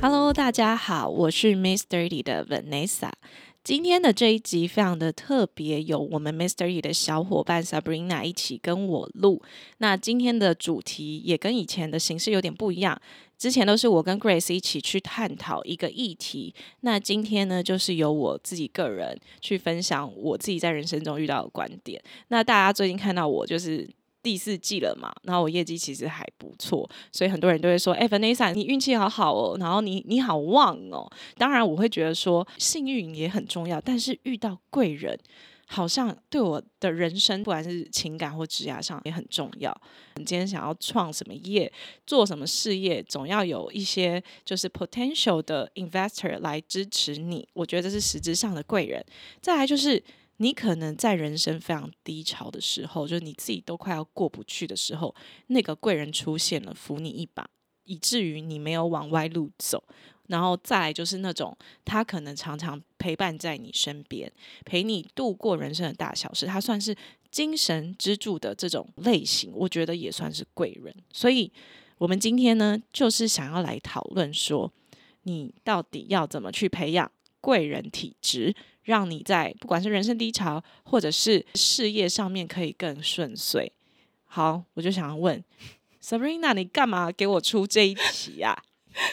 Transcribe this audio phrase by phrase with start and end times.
[0.00, 3.10] Hello，大家好，我是 Miss Thirty 的 Vanessa。
[3.64, 9.42] 今天的这一集非常的特别，有我们 Miss Thirty 的小伙伴 Sabrina 一起跟我录。
[9.78, 12.96] 那今天的主题也跟以前的形式有点不一样，
[13.36, 22.00] 之前都是我跟 Grace 一起去探讨一个议题，那今天呢，就是由我自己个人去分享我自己在人生中遇到的观点。
[22.28, 23.90] 那大家最近看到我就是。
[24.22, 35.18] 第四季了嘛，然后我业绩其实还不错，所以很多人都会说：“哎，Vanessa，你运气好好哦，然后你你好旺哦。”当然，我会觉得说幸运也很重要，但是遇到贵人，
[35.66, 39.74] 好像对我的人生，不管是情感或职业上也很重要。
[40.16, 41.72] 你今天想要创什么业，
[42.06, 47.48] 做什么事业，总要有一些就是 potential 的 investor 来支持你。
[47.52, 49.04] 我觉得这是实质上的贵人。
[49.40, 50.02] 再来就是。
[50.38, 55.14] 你可能在人生非常低潮的时候，就是你自己都快要过不去的时候，
[55.48, 57.48] 那个贵人出现了，扶你一把，
[57.84, 59.84] 以至于你没有往歪路走。
[60.28, 64.30] 然后再来就是那种他可能常常陪伴在你身边，
[64.64, 66.94] 陪你度过人生的大小事，他算是
[67.30, 70.94] 精神支柱的这种类型，我觉得也算是贵人。
[71.12, 71.50] 所以，
[71.96, 74.70] 我们今天呢，就是想要来讨论说，
[75.22, 77.10] 你到底要怎么去培养
[77.40, 78.54] 贵人体质。
[78.88, 83.70] 让你在不管是人生低潮，或者是事业上面可以更顺遂。
[84.24, 85.44] 好，我就想要问
[86.02, 88.58] Sabrina，你干嘛给我出这一题呀？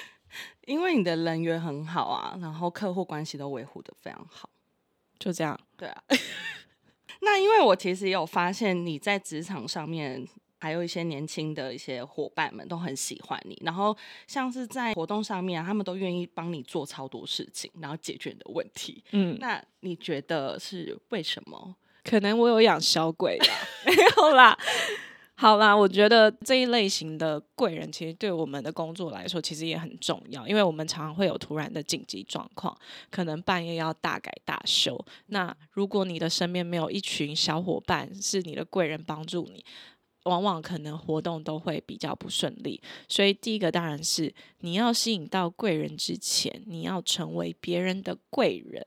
[0.65, 4.49] 因为你的人缘很好啊，然后客户关系都维护的非常好，
[5.19, 5.59] 就这样。
[5.75, 6.03] 对啊。
[7.19, 10.25] 那因为我其实也有发现你在职场上面。
[10.65, 13.95] 还有一些年轻的一些伙伴们都很喜欢你，然后
[14.25, 19.03] 像是在活动上面，他们都愿意帮你做超多事情，然后解决你的问题。
[19.11, 21.75] 嗯，那你觉得是为什么？
[22.03, 23.45] 可能我有养小鬼吧？
[23.85, 24.57] 没有啦。
[25.37, 32.75] 好啦，我觉得这一类型的贵人，其实对我们的工作来说，其实也很重要，因为我们常常会有突然的紧急状况，
[33.11, 34.97] 可能半夜要大改大修。
[35.27, 39.63] 那如果你的身边没有一群小伙伴是你的贵人帮助你。
[40.25, 48.85] 往往可能活动都会比较不顺利，所以第一个当然是你要吸引到贵人之前，你要成为别人的贵人。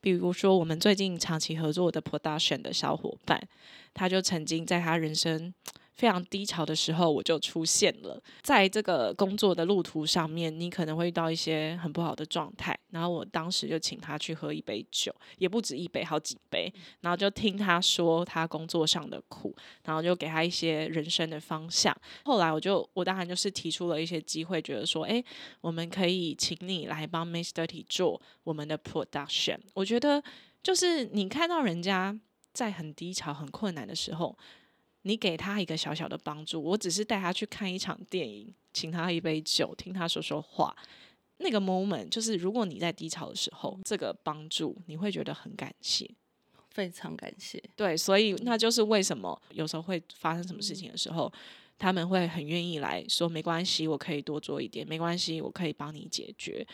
[0.00, 3.48] 比如说，我们最近长期合作的 Production 的小伙伴，
[3.94, 5.52] 他就曾经在他人生。
[5.96, 8.22] 非常低潮的时候，我就出现了。
[8.42, 12.78] 在这个工作的路途上面，你可能会遇到一些很不好的状态。
[12.90, 16.72] 然后我当时就请他去喝一杯酒，也不止一杯，好几杯。
[17.00, 21.96] 然后就听他说他工作上的苦，然后就给他一些人生的方向。
[22.24, 25.22] 后来我就，我当然就是提出了一些机会，觉得说，哎，
[25.62, 29.58] 我们可以请你来帮 Miss Dirty 做我们的 production。
[29.72, 30.22] 我觉得
[30.62, 32.18] 就是你看到人家
[32.52, 34.36] 在很低潮、很困难的时候。
[35.06, 40.76] 你给他一个小小的帮助，我只是带他去看一场电影，请他一杯酒，听他说说话。
[41.36, 46.10] 那个 moment 就是，如果你在低潮的时候，这个帮助你会觉得很感谢，
[46.70, 47.62] 非常感谢。
[47.76, 51.32] 对，所以那就是为什么有时候会发生什么事情的时候，
[51.78, 56.66] 他们会很愿意来说没关系，我可以多做一点，没关系，我可以帮你解决。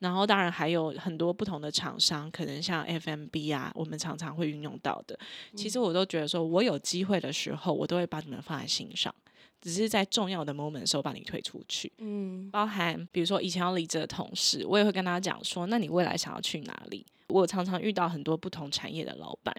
[0.00, 5.18] 然后当然还有很多不同的厂商，可能像 FMB 啊，我们常常会运用到的。
[5.56, 9.12] 其实我都觉得说，我有机会的时候，我都会把你们放在心上，
[9.60, 11.92] 只是在重要的 moment 的时候把你推出去。
[11.98, 17.04] 嗯，包含比如说以前要离职的同事，我也会跟他讲说，那你未来想要去哪里？
[17.28, 19.54] 我常常遇到很多不同产业的老板，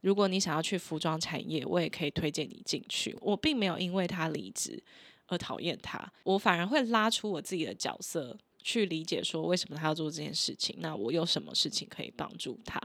[0.00, 3.16] 如果你想要去服装产业，我也可以推荐你进去。
[3.20, 4.82] 我并没有因为他离职
[5.28, 8.36] 而讨厌他，我反而会拉出我自己的角色。
[8.62, 12.80] 去理解说为什么他要做这件事情，那我有什么事情可以帮助他？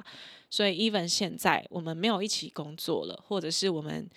[0.49, 4.09] 所以，even 现在我们没有一起工作了，或者是我们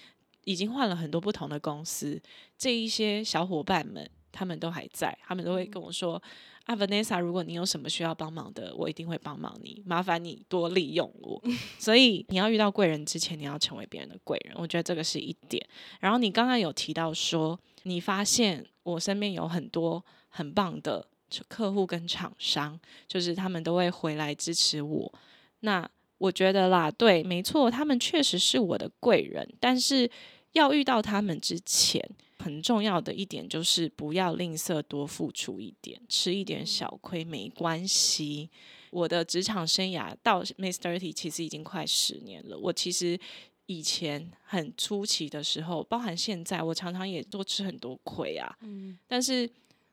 [0.45, 2.21] 已经换了很多不同的公司，
[2.57, 6.23] 这一些小伙伴们他们都还在，他们都会跟我说
[6.65, 11.43] ：“啊，Vanessa，如果你有什么需要帮忙的，我一定会帮忙你，麻烦你多利用我。
[11.81, 15.67] ”所以，你要遇到贵人之前，你要成为别人的贵人，我觉得这个是一点。
[15.99, 21.09] 然后，你刚刚有提到说，你发现我身边有很多很棒的。
[21.49, 25.13] 客户跟厂商，就是他们都会回来支持我。
[25.61, 25.89] 那
[26.19, 29.49] 我觉得啦，对，没错，他们确实是我的贵人。
[29.59, 30.11] 但是
[30.53, 32.03] 要遇到他们之前，
[32.39, 38.51] 很重要的一点就是不要吝啬多付出一点，吃一点小亏没关系。
[38.91, 42.59] 我的职场生涯到 Miss Thirty 其实已经快十年了。
[42.59, 43.19] 我其实
[43.67, 48.55] 以前很初期的时候，包含现在，我常常也多吃很多亏啊。
[48.63, 49.49] 嗯，但是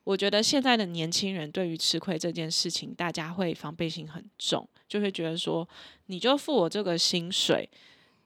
[0.07, 5.68] 我觉得现在的年轻人对于吃亏这件事情，大家会防备心很重，就会觉得说，
[6.06, 7.69] 你就付我这个薪水，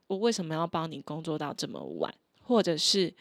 [0.05, 2.13] 我为什么要帮你工作到这么晚，
[2.43, 3.11] 或者是？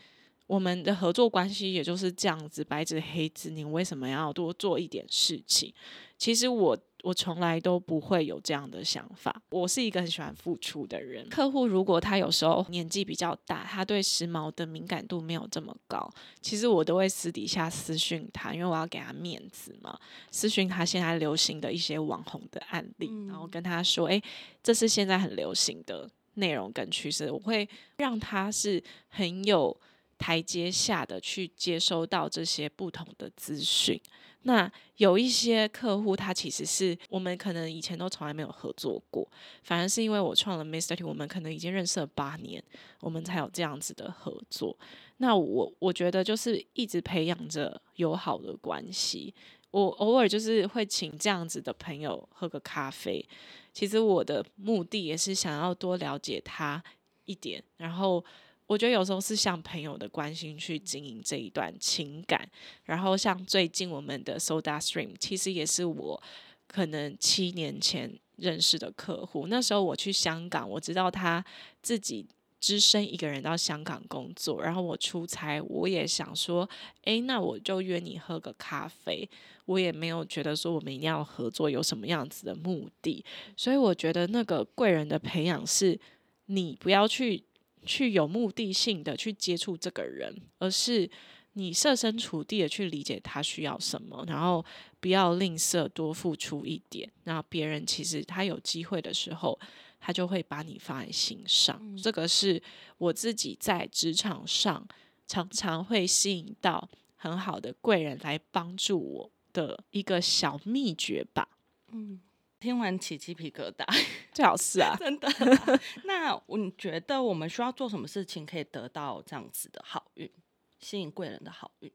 [0.51, 5.73] 我们的合作关系也就是这样子，白纸黑字，你为什么要多做一点事情？
[6.19, 9.41] 其实我我从来都不会有这样的想法。
[9.51, 11.29] 我是一个很喜欢付出的人。
[11.29, 16.13] 客户如果他有时候年纪比较大，他对时髦的敏感度没有这么高，
[16.43, 19.97] 其实我都会私底下私讯他，因为我要给他面子嘛。
[20.33, 24.21] 私讯他现在流行的一些网红的案例，然后跟他说：“诶，
[24.65, 27.69] 这是现在很流行的内容跟趋势。”我会
[27.99, 29.81] 让他是很有。
[30.21, 33.99] 台阶下的去接收到这些不同的资讯，
[34.43, 39.27] 那有一些客户他其实是我们可能以前都从来没有合作过，
[39.63, 42.63] 反而是因为我创了 Mister T，我们可能已经认识了八年，
[43.01, 44.79] 我们才有这样子的合作。
[45.17, 49.35] 那我我觉得就是一直培养着友好的关系，
[49.71, 53.27] 我偶尔就是会请这样子的朋友喝个咖啡，
[53.73, 56.85] 其实我的目的也是想要多了解他
[57.25, 58.23] 一点，然后。
[58.71, 62.49] 我觉得有时候是像朋友的关心去经营这一段情感，
[62.85, 66.23] 然后像最近我们的 Soda Stream，其实也是我
[66.69, 69.49] 可能七年前认识的客户。
[69.49, 71.45] 那时候我去香港，我知道他
[71.83, 72.25] 自己
[72.61, 76.71] 只身一个人到香港工作，然后我出差，我也想说，
[77.03, 79.29] 诶，那我就约你喝个咖啡。
[79.65, 83.25] 我也没有觉得说我们一定要合作，有什么样子的目的。
[83.57, 85.99] 所以我觉得那个贵人的培养是，
[86.47, 87.43] 你不要去。
[87.85, 91.09] 去有目的性的去接触这个人，而是
[91.55, 94.65] 你设身处地的去理解他需要什么，然后
[95.01, 97.11] 不要吝啬多付出一点。
[97.25, 99.59] 那别人其实他有机会的时候，
[99.99, 101.97] 他就会把你放在心上。
[101.97, 102.63] 这个是
[102.99, 104.87] 我自己在职场上
[105.27, 111.49] 常常会吸引到很好的贵人来帮助我的一个小秘诀吧。
[111.93, 112.21] 嗯。
[112.61, 113.87] 听完起鸡皮疙瘩，
[114.35, 115.27] 最好是啊，真的。
[116.05, 120.31] 那你觉得我们需要做什么事情可以得到这样子的好运，
[120.79, 121.91] 吸引贵人的好运？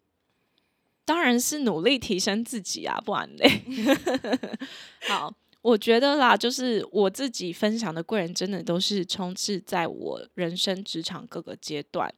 [1.05, 3.61] 当然是努力提升自己啊，不然嘞。
[5.07, 5.31] 好，
[5.61, 12.11] 我觉得啦，就是我自己分享的贵人，真的都是充斥在我人生职场各个阶段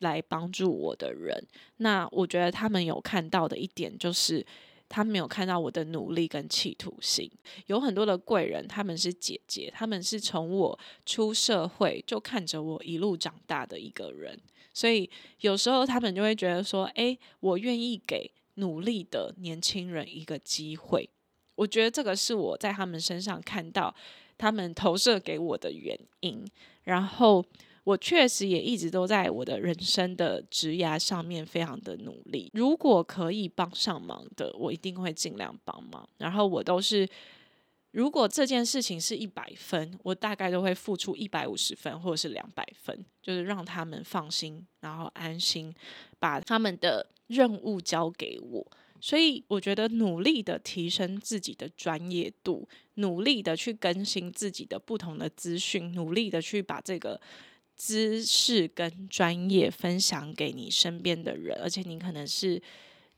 [0.00, 1.46] 来帮助我的人。
[1.78, 4.44] 那我觉得他们有看到的一点就是。
[4.88, 7.30] 他没有看到我的努力跟企图心，
[7.66, 14.38] 有很多的贵人，他们是姐姐，他们是从我出社会就看着我一路长大的一个人，
[14.72, 15.08] 所以
[15.40, 21.08] 有时候他们就会觉得说，诶，我愿意给努力的年轻人一个机会。
[21.56, 23.94] 我觉得这个是我在他们身上看到
[24.38, 26.44] 他们投射给我的原因，
[26.84, 27.44] 然后。
[27.86, 32.50] 我确实也一直都在我的人生的职涯上面非常的努力。
[32.52, 36.08] 如果可以帮上忙的，我一定会尽量帮忙。
[36.18, 37.08] 然后我都是，
[37.92, 45.72] 如果这件事情是一百分，我大概都会付出一百五十分或者是两百分，就是让他们放心，然后安心
[46.18, 48.66] 把他们的任务交给我。
[49.00, 57.20] 所以我觉得努力的提升自己的专业度，努力的去更新自己的不同的资讯，努力的去把这个。
[57.76, 62.60] 知识跟专业分享给你身边的人，而且你可能是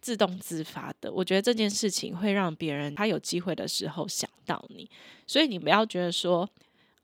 [0.00, 1.12] 自动自发的。
[1.12, 4.90] 我觉得这件事情会让别人他有机会的时候想到你，
[5.26, 6.48] 所以你不要觉得说，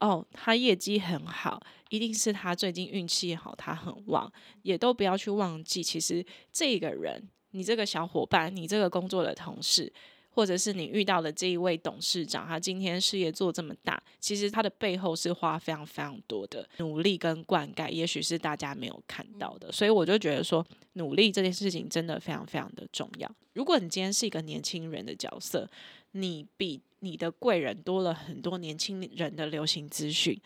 [0.00, 4.30] 哦，他业绩很好，一定是他最近运气好，他很旺，
[4.62, 9.92] 也都不要去忘记，其实这个人，你这个小伙伴，你这个工作的同事。
[10.34, 19.70] 或者是你遇到的这一位董事长，他今天事业做这么大，其实他的背后是花非常非常多的努力跟灌溉，也许是大家没有看到的。
[19.70, 23.30] 所以我就觉得说，努力这件事情真的非常非常的重要。
[23.52, 25.70] 如果你今天是一个年轻人的角色，
[26.10, 30.36] 你比你的贵人多了很多年轻人的流行资讯，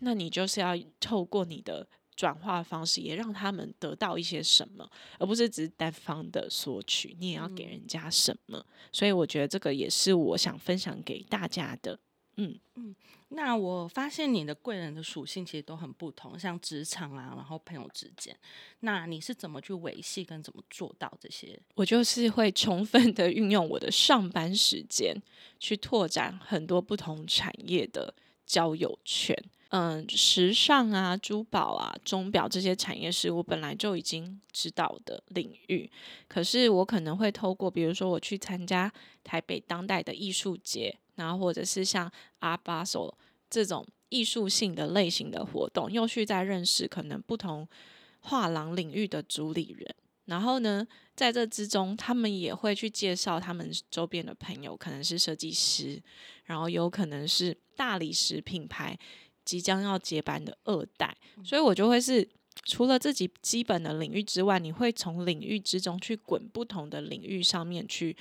[0.00, 1.88] 那你就是要透过你的。
[2.18, 8.66] 转化方式也让他们得到一些什么，而不是只是单方的索取，你也要给人家什么。
[8.90, 11.96] 所以我觉得这个也是我想分享给大家的。
[12.40, 12.94] 嗯嗯，
[13.28, 18.36] 那我发现你的贵人的属性其实都很不同，像职场啊，然后朋友之间，
[18.80, 21.56] 那你是怎么去维系跟怎么做到这些？
[21.76, 25.14] 我就是会充分的运用我的上班时间
[25.60, 28.12] 去拓展很多不同产业的
[28.44, 29.36] 交友圈。
[29.70, 35.90] 嗯，时尚啊、珠宝啊、钟表这些产业是我本来就已经知道的领域，
[36.26, 38.90] 可是我可能会透过，比如说我去参加
[39.22, 43.14] 台北当代的艺术节，然后或者是像阿巴索
[43.50, 47.68] 这种艺术性的类型的活动，又去再认识可能不同
[48.20, 49.94] 画廊领域的主理人。
[50.24, 56.02] 然后呢，在这之中，他们也会去介绍他们周边的朋友，可能是设计师，
[56.44, 58.98] 然后有可能是大理石品牌
[59.48, 62.28] 即将要接班的二代，所以我就会是
[62.64, 68.14] 除了自己基本的领域之外，你会从领域之中去滚不同的领域上面去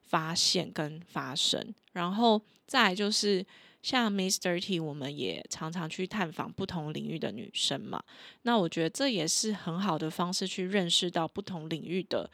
[0.00, 3.46] 发现跟发生，然后再就是。
[3.84, 8.00] 像 Miss Dirty，我们也常常去探访不同领域的女生嘛。
[8.42, 12.30] 那我觉得这也是很好的方式去认识到不同领域的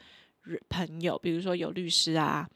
[0.69, 2.47] 朋友，比如说有律师啊、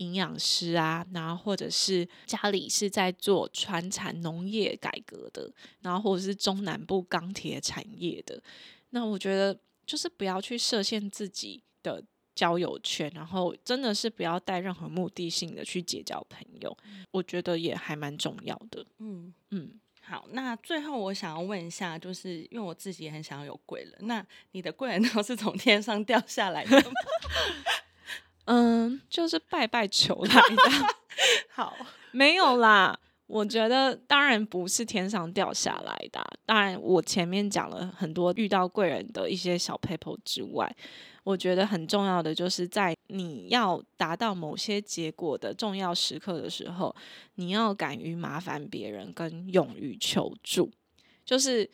[0.00, 8.42] 营养师啊，然后或者是家里是在做传产农业改革的，然后或者是中南部钢铁产业的。
[8.90, 12.04] 那我觉得就是不要去设限自己的。
[12.32, 16.74] 交友圈，然后真的是不要带任何目的性的去结交朋友，
[17.10, 18.86] 我觉得也还蛮重要的。
[18.98, 26.90] 嗯嗯，好，那最后我想要问一下，就是因为我自己也很想要有贵人，那你的贵人都是从天上掉下来的吗？
[28.44, 30.86] 嗯，就是拜拜求来的。
[31.54, 31.76] 好，
[32.12, 32.98] 没有啦。
[33.26, 36.20] 我觉得当然不是天上掉下来的。
[36.44, 40.74] 当然，我前面讲了很多遇到贵人的一些小 paper 之外。
[41.22, 46.92] 我觉得很重要的，就是在你要达到某些结果的重要时刻的时候，
[47.34, 50.68] 你要敢于麻烦别人，跟勇于求助。
[51.24, 51.70] 就是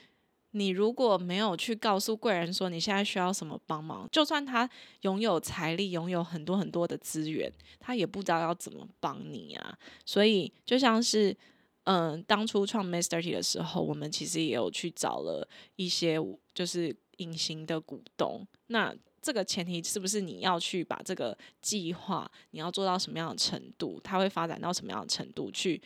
[0.56, 4.68] 你如果没有去告诉贵人说你现在需要什么帮忙，就算他
[5.02, 9.78] 拥有财力，拥有很多很多的资源，他也不知道要怎么帮你啊。
[10.04, 11.36] 所以就像是，
[11.84, 15.46] 嗯，当初创 Master T 的时候，我们其实也有去找了
[15.76, 16.18] 一些
[16.54, 18.94] 就是隐形的股东，那。
[19.22, 25.82] 这个前提是不是你要去把这个计划，你要做到什么样的程度，它会发展到什么样的程度，去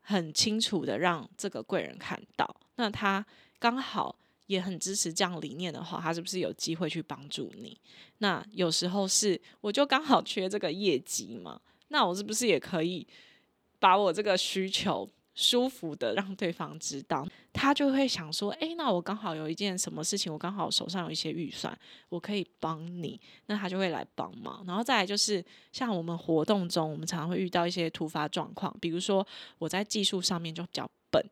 [0.00, 2.56] 很清楚的让这个贵人看到。
[2.76, 3.22] 那他
[3.60, 7.78] 刚好也很支持这样理念的话，他是不是有机会去帮助你？
[8.18, 13.06] 那有时候是我就刚好缺这个业绩嘛，那我是不是也可以
[13.78, 15.08] 把我这个需求？
[15.32, 21.74] 舒服的让对方知道，他就会想说：“哎，那我刚好有一件什么事情，我刚好手上有一些预算，
[22.10, 24.62] 我可以帮你。”那他就会来帮忙。
[24.66, 29.26] 然后再来就是，像我们活动中，我们常常会遇到一些突发状况，比如说
[29.56, 31.24] 我在技术上面就比较笨，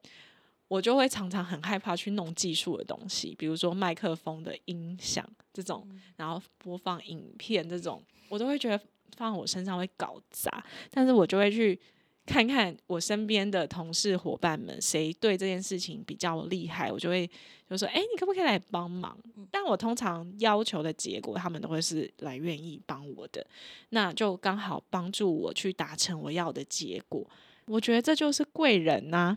[0.68, 8.80] 我就会常常很害怕去弄技术的东西，比如说麦克风的音响这种，然后播放影片这种，我都会觉得
[9.16, 11.80] 放我身上会搞砸，但是我就会去。
[12.26, 17.26] 看看我身边的同事伙伴们，谁对这件事情比较厉害，我就会
[17.70, 19.18] 就说：“哎，你可不可以来帮忙？”
[19.50, 23.46] 但我通常要求的结果，他们都会是来愿意帮我的，
[23.88, 27.26] 那就刚好帮助我去达成我要的结果。
[27.64, 29.34] 我觉得这就是贵人呐。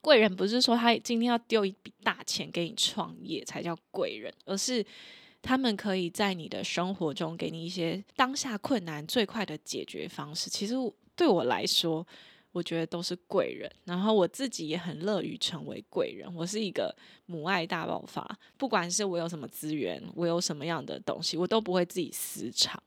[0.00, 4.84] 贵人不是说他今天要丢一笔大钱给你创业才叫贵人，而是
[5.42, 10.50] 他们可以在你的生活中给你一些当下困难最快的解决方式。
[10.50, 10.74] 其实。
[11.18, 12.06] 对我来说，
[12.52, 16.30] 我觉得都是贵人，然后我自己也很乐于成为贵人。
[16.34, 22.78] 我是一个母爱大爆发，不管是我有什么资源，我有什么样的东西，我都不会自己私藏。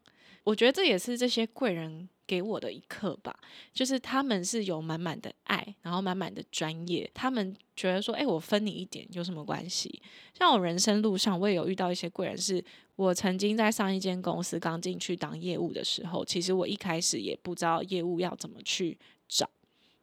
[0.43, 3.35] 我觉得这也是这些贵人给我的一课吧，
[3.73, 7.09] 就是他们是有满满的爱，然后满满的专业。
[7.13, 10.01] 他们觉得说，哎，我分你一点有什么关系？
[10.33, 12.63] 像我人生路上，我也有遇到一些贵人，是
[12.95, 19.49] 我曾经在上一间公司刚进去当业务的时候，其实我一开始也不知道业务要怎么去找。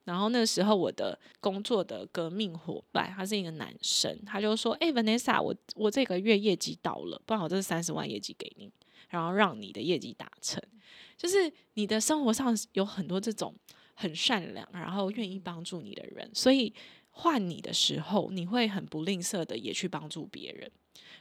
[0.04, 8.70] 然后那时候我的工作的革命伙伴，他是一个男生，他就说，哎，Vanessa，我我这个月业绩到了，不然我这三十万业绩给你。
[9.08, 10.62] 然后让你的业绩达成，
[11.16, 13.54] 就是你的生活上有很多这种
[13.94, 16.72] 很善良，然后愿意帮助你的人，所以
[17.10, 20.70] 换你的时候，你会很不吝啬的也去帮助别人。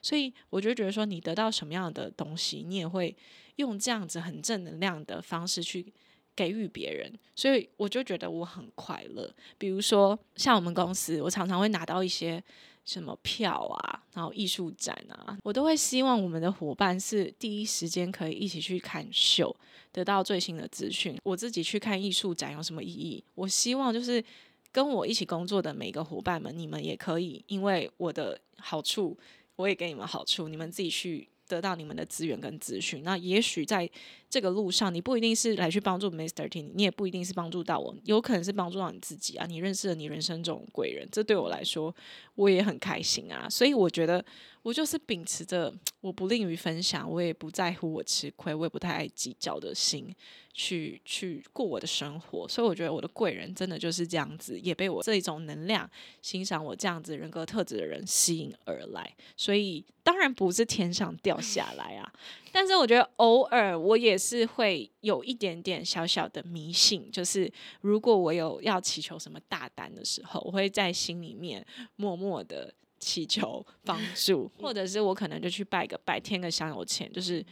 [0.02, 3.16] 所以我就觉得说，你得到什么样的东西，你也会
[3.58, 5.94] 用这样子很正能量的方式去
[6.36, 7.14] 给予别人。
[7.36, 9.34] 所以我就觉得我很快乐。
[9.58, 12.44] 比如说像我们公司，我常常会拿到一些。
[12.86, 19.54] 什么票啊，然后艺术展啊，我都会希望我们的伙伴是第一时间可以一起去看秀，
[19.92, 21.20] 得到最新的资讯。
[21.24, 23.24] 我自己去看艺术展有什么意义？
[23.34, 24.24] 我希望就是
[24.72, 29.18] 跟我一起工作的每一个伙伴们，你们也可以因为我的好处，
[29.56, 33.04] 我也给你们好处，你们自己去得到你们的资源跟资讯。
[33.04, 33.90] 那也许在
[34.30, 36.48] 这个路上，你不一定是来去帮助 Mr.
[36.50, 39.46] T，你也不一定是帮助到我，有可能是帮助到你自己啊。
[39.46, 41.96] 你认识了你人生中的贵人，这对我来说
[42.36, 43.50] 我也很开心啊。
[43.50, 44.24] 所以我觉得
[44.62, 50.14] 我就是秉持着我不吝于分享，我也不在乎我吃亏，我也不太爱计较的心。
[50.58, 55.90] 去去过我的生活，所以我觉得我的贵人真的就是这样子，也被我这一种能量、
[56.22, 59.14] 欣赏我这样子人格特质的人吸引而来。
[59.36, 62.10] 所以当然不是天上掉下来啊，
[62.54, 77.46] 但是我觉得偶尔我也是会有一点点小小的迷信，就是如果我有要祈求什么大单的时候，我会在心里面默默的祈求帮 助，或者是我可能就去拜个拜，添个香油钱，就是。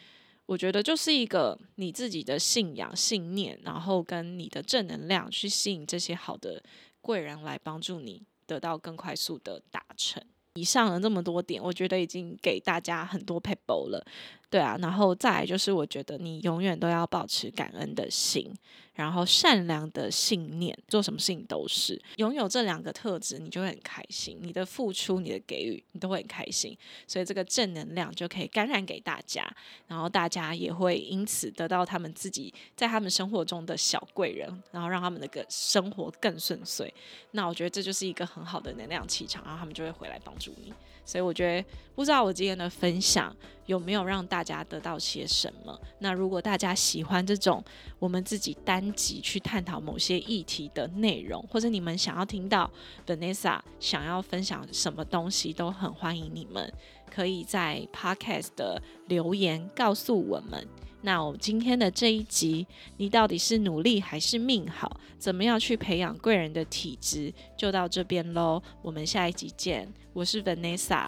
[0.46, 6.62] 我觉得就是一个你自己的信仰、信念，然后跟你的正能量去吸引这些好的
[7.00, 10.22] 贵人来帮助你得到更快速的达成。
[10.55, 14.05] 以上的这么多点，我觉得已经给大家很多 people 了。
[14.53, 18.53] 对啊，然后再来就是，我觉得你永远都要保持感恩的心，
[18.93, 24.38] 然后善良的信念，做什么事情都是拥有这两个特质，你就会很开心。
[24.39, 26.77] 你的付出、你的给予，你都会很开心。
[27.07, 29.43] 所以这个正能量就可以感染给大家，
[29.88, 36.93] 然后大家也会因此得到他们自己在他们生活中的小贵人，然后让他们的个生活更顺遂。
[37.31, 40.72] 那我觉得这就是一个很好的能量气场，然后他们就会回来帮助你。
[41.05, 45.79] 所以我觉得，不知道我今天的分享有没有让大家得到些什么？
[46.00, 47.63] 那如果大家喜欢这种
[48.00, 52.69] 我们自己单集去探讨某些议题的内容，或者你们想要听到
[53.05, 56.72] Vanessa 想要分享什么东西，都很欢迎你们
[57.12, 60.67] 可以在 Podcast 的留言告诉我们。
[61.05, 65.00] 那我今天的这一集，你到底是努力还是命好？
[65.19, 67.33] 怎么样去培养贵人的体质？
[67.57, 69.93] 就到这边喽，我们下一集见。
[70.13, 71.08] 我是 Vanessa，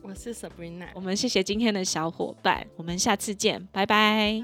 [0.00, 4.42] 我是 Sabrina，我们谢谢今天的小伙伴，我们下次见，拜拜。